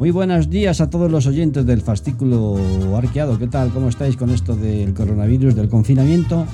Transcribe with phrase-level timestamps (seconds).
[0.00, 2.56] Muy buenos días a todos los oyentes del fascículo
[2.96, 3.38] arqueado.
[3.38, 3.68] ¿Qué tal?
[3.68, 6.46] ¿Cómo estáis con esto del coronavirus, del confinamiento?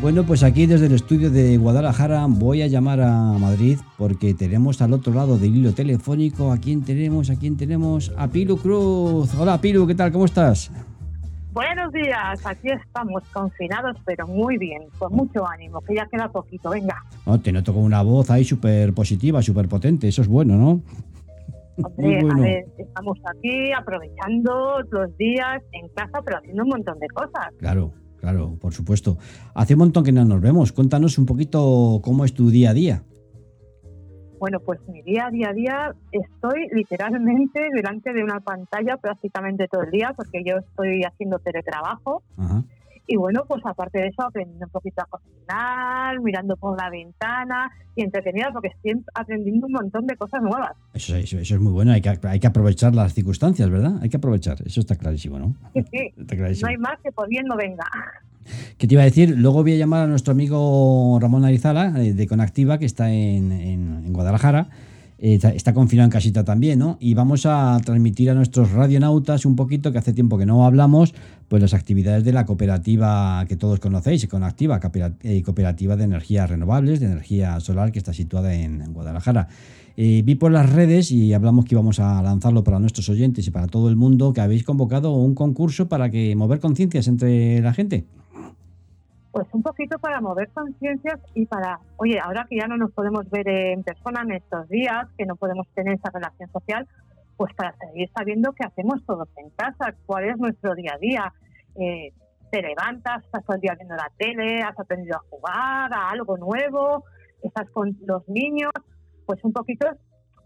[0.00, 4.80] Bueno, pues aquí desde el estudio de Guadalajara voy a llamar a Madrid porque tenemos
[4.80, 9.34] al otro lado del hilo telefónico a quién tenemos, a quién tenemos, a Pilu Cruz.
[9.36, 10.12] Hola Pilu, ¿qué tal?
[10.12, 10.70] ¿Cómo estás?
[11.52, 16.70] Buenos días, aquí estamos confinados, pero muy bien, con mucho ánimo, que ya queda poquito,
[16.70, 17.02] venga.
[17.26, 20.80] No, te noto con una voz ahí súper positiva, súper potente, eso es bueno, ¿no?
[21.82, 27.08] Hombre, a ver, estamos aquí aprovechando los días en casa, pero haciendo un montón de
[27.08, 27.48] cosas.
[27.58, 29.18] Claro, claro, por supuesto.
[29.54, 30.72] Hace un montón que no nos vemos.
[30.72, 33.02] Cuéntanos un poquito cómo es tu día a día.
[34.38, 39.68] Bueno, pues mi día a día a día estoy literalmente delante de una pantalla prácticamente
[39.68, 42.22] todo el día porque yo estoy haciendo teletrabajo.
[43.06, 47.70] Y bueno, pues aparte de eso, aprendiendo un poquito a cocinar, mirando por la ventana
[47.94, 50.72] y entretenida porque estoy aprendiendo un montón de cosas nuevas.
[50.94, 53.98] Eso, eso, eso es muy bueno, hay que, hay que aprovechar las circunstancias, ¿verdad?
[54.02, 55.54] Hay que aprovechar, eso está clarísimo, ¿no?
[55.74, 56.14] Sí, sí.
[56.62, 57.84] No hay más que pudiendo venga.
[58.78, 59.34] ¿Qué te iba a decir?
[59.36, 63.52] Luego voy a llamar a nuestro amigo Ramón Arizala eh, de Conactiva, que está en,
[63.52, 64.68] en, Guadalajara.
[65.26, 66.98] Eh, está confinado en casita también, ¿no?
[67.00, 71.14] Y vamos a transmitir a nuestros radionautas un poquito, que hace tiempo que no hablamos,
[71.48, 74.78] pues las actividades de la cooperativa que todos conocéis, Conactiva,
[75.22, 79.48] eh, cooperativa de energías renovables, de energía solar, que está situada en, Guadalajara.
[79.96, 83.66] vi por las redes y hablamos que íbamos a lanzarlo para nuestros oyentes y para
[83.66, 88.04] todo el mundo, que habéis convocado un concurso para que mover conciencias entre la gente.
[89.34, 93.28] Pues un poquito para mover conciencias y para, oye, ahora que ya no nos podemos
[93.30, 96.86] ver en persona en estos días, que no podemos tener esa relación social,
[97.36, 101.32] pues para seguir sabiendo qué hacemos todos en casa, cuál es nuestro día a día.
[101.74, 102.12] Eh,
[102.52, 106.38] te levantas, estás todo el día viendo la tele, has aprendido a jugar, a algo
[106.38, 107.02] nuevo,
[107.42, 108.70] estás con los niños,
[109.26, 109.88] pues un poquito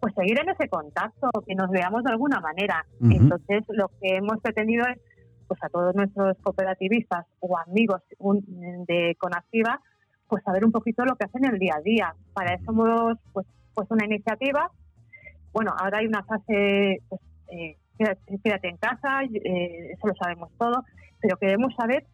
[0.00, 2.86] pues seguir en ese contacto, que nos veamos de alguna manera.
[3.02, 4.98] Entonces, lo que hemos pretendido es
[5.48, 8.02] pues a todos nuestros cooperativistas o amigos
[8.86, 9.80] de Conactiva,
[10.28, 12.14] pues saber un poquito lo que hacen el día a día.
[12.34, 14.70] Para eso hemos pues, pues una iniciativa.
[15.52, 17.20] Bueno, ahora hay una fase, pues,
[17.50, 20.84] eh, quédate en casa, eh, eso lo sabemos todo,
[21.20, 22.04] pero queremos saber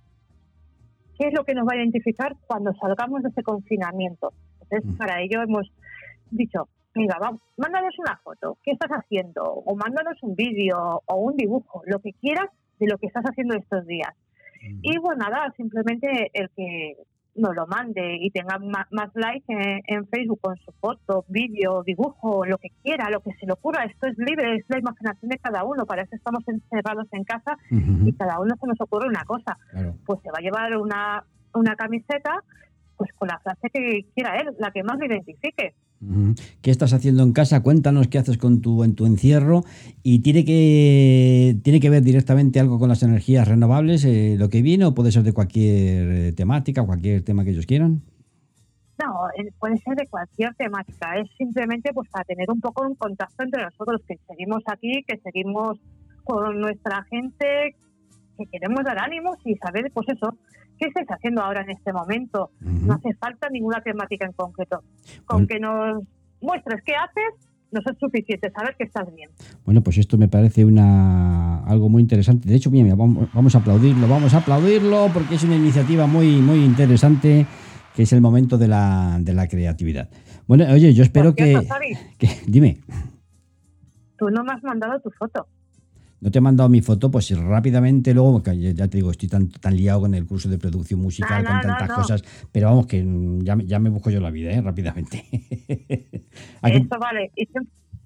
[1.18, 4.32] qué es lo que nos va a identificar cuando salgamos de ese confinamiento.
[4.62, 4.96] Entonces, mm.
[4.96, 5.70] para ello hemos
[6.30, 9.42] dicho, venga, vamos, mándanos una foto, ¿qué estás haciendo?
[9.42, 12.48] O mándanos un vídeo o un dibujo, lo que quieras
[12.84, 14.12] de lo que estás haciendo estos días.
[14.82, 16.96] Y bueno, nada, simplemente el que
[17.36, 22.58] nos lo mande y tenga más, likes en, Facebook con su foto, vídeo, dibujo, lo
[22.58, 23.84] que quiera, lo que se le ocurra.
[23.84, 25.84] Esto es libre, es la imaginación de cada uno.
[25.84, 29.58] Para eso estamos encerrados en casa y cada uno se nos ocurre una cosa.
[30.06, 31.24] Pues se va a llevar una,
[31.54, 32.42] una camiseta
[32.96, 35.74] pues con la frase que quiera él, la que más le identifique.
[36.62, 37.62] ¿Qué estás haciendo en casa?
[37.62, 39.64] Cuéntanos qué haces con tu, en tu encierro.
[40.02, 44.62] ¿Y tiene que, tiene que ver directamente algo con las energías renovables, eh, lo que
[44.62, 48.02] viene, o puede ser de cualquier eh, temática, cualquier tema que ellos quieran?
[49.02, 51.18] No, eh, puede ser de cualquier temática.
[51.18, 55.18] Es simplemente pues para tener un poco un contacto entre nosotros, que seguimos aquí, que
[55.18, 55.78] seguimos
[56.22, 57.74] con nuestra gente,
[58.38, 60.36] que queremos dar ánimos y saber, pues eso,
[60.84, 62.50] ¿Qué estáis haciendo ahora en este momento?
[62.60, 64.82] No hace falta ninguna temática en concreto.
[65.24, 66.02] Con que nos
[66.42, 69.30] muestres qué haces, nos es suficiente saber que estás bien.
[69.64, 72.50] Bueno, pues esto me parece una algo muy interesante.
[72.50, 76.62] De hecho, mira, vamos, a aplaudirlo, vamos a aplaudirlo porque es una iniciativa muy, muy
[76.62, 77.46] interesante
[77.96, 80.10] que es el momento de la, de la creatividad.
[80.46, 81.66] Bueno, oye, yo espero que,
[82.18, 82.28] que...
[82.46, 82.80] Dime.
[84.18, 85.46] Tú no me has mandado tu foto
[86.24, 89.76] no te he mandado mi foto, pues rápidamente luego, ya te digo, estoy tan, tan
[89.76, 93.04] liado con el curso de producción musical, con tantas cosas, pero vamos, que
[93.42, 94.62] ya, ya, me busco yo la vida, ¿eh?
[94.62, 95.22] rápidamente.
[96.62, 97.46] Eso vale, y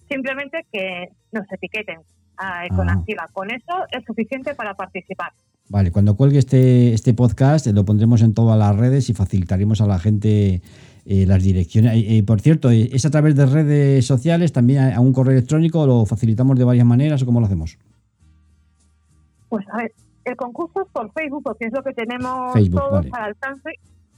[0.09, 2.01] simplemente que nos etiqueten
[2.37, 3.23] a Econactiva.
[3.25, 3.31] Ah.
[3.33, 5.33] Con eso es suficiente para participar.
[5.69, 9.87] Vale, cuando cuelgue este, este podcast lo pondremos en todas las redes y facilitaremos a
[9.87, 10.61] la gente
[11.07, 11.93] eh, las direcciones.
[11.95, 16.05] Eh, por cierto, ¿es a través de redes sociales, también a un correo electrónico, lo
[16.05, 17.79] facilitamos de varias maneras o cómo lo hacemos?
[19.49, 19.93] Pues a ver,
[20.25, 23.71] el concurso es por Facebook, porque es lo que tenemos todos al alcance.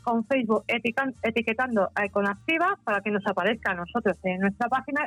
[0.03, 5.03] con Facebook etican- etiquetando a Econactiva para que nos aparezca a nosotros en nuestra página.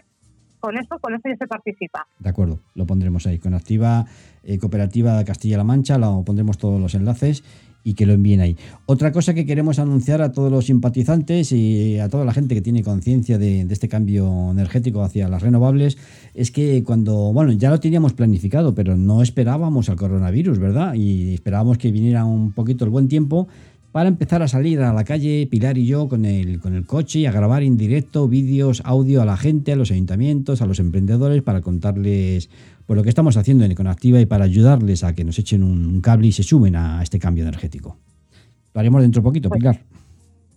[0.59, 2.07] Con eso, con eso ya se participa.
[2.19, 3.37] De acuerdo, lo pondremos ahí.
[3.39, 4.05] Con Activa
[4.43, 7.43] eh, Cooperativa Castilla-La Mancha, lo pondremos todos los enlaces
[7.83, 8.57] y que lo envíen ahí.
[8.85, 12.62] Otra cosa que queremos anunciar a todos los simpatizantes y a toda la gente que
[12.62, 15.97] tiene conciencia de, este cambio energético hacia las renovables
[16.33, 20.94] es que cuando, bueno, ya lo teníamos planificado, pero no esperábamos al coronavirus, ¿verdad?
[20.94, 23.47] Y esperábamos que viniera un poquito el buen tiempo
[23.93, 27.19] para empezar a salir a la calle, Pilar y yo, con el, con el coche
[27.19, 30.79] y a grabar en directo vídeos, audio a la gente, a los ayuntamientos, a los
[30.79, 32.49] emprendedores, para contarles
[32.87, 35.85] pues, lo que estamos haciendo en Econactiva y para ayudarles a que nos echen un,
[35.85, 37.95] un cable y se sumen a este cambio energético.
[38.73, 39.79] Lo haremos dentro de poquito, Pues- Pilar.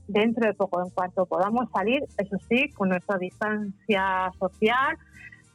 [0.09, 4.97] Dentro de poco, en cuanto podamos salir, eso sí, con nuestra distancia social,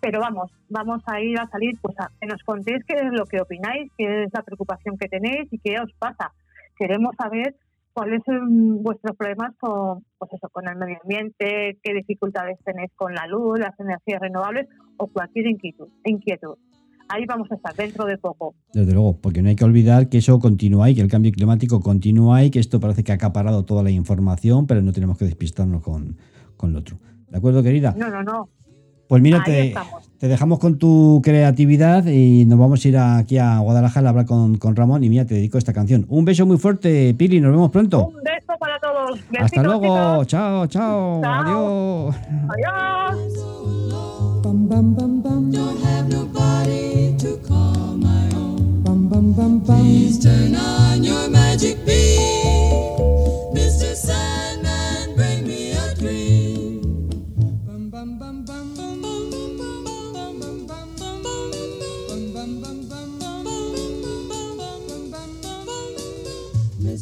[0.01, 3.25] pero vamos, vamos a ir a salir, pues a que nos contéis qué es lo
[3.25, 6.31] que opináis, qué es la preocupación que tenéis y qué os pasa.
[6.77, 7.55] Queremos saber
[7.93, 13.13] cuáles son vuestros problemas con, pues eso, con el medio ambiente, qué dificultades tenéis con
[13.13, 14.67] la luz, las energías renovables
[14.97, 15.87] o cualquier inquietud.
[16.05, 16.55] inquietud.
[17.09, 18.55] Ahí vamos a estar dentro de poco.
[18.73, 21.81] Desde luego, porque no hay que olvidar que eso continúa y que el cambio climático
[21.81, 25.25] continúa y que esto parece que ha acaparado toda la información, pero no tenemos que
[25.25, 26.17] despistarnos con,
[26.55, 26.97] con lo otro.
[27.29, 27.93] ¿De acuerdo, querida?
[27.97, 28.49] No, no, no.
[29.11, 29.73] Pues mira, te,
[30.25, 34.57] dejamos con tu creatividad y nos vamos a ir aquí a Guadalajara a hablar con,
[34.57, 36.05] con Ramón y mira, te dedico esta canción.
[36.07, 38.07] Un beso muy fuerte, Pili, nos vemos pronto.
[38.07, 39.19] Un beso para todos.
[39.37, 41.21] Hasta luego, chao, chao, Chao.
[41.25, 42.15] adiós.
[42.53, 44.41] Adiós.
[44.43, 45.51] Bum bum bum bum.
[45.51, 48.41] Don't have nobody to call my own.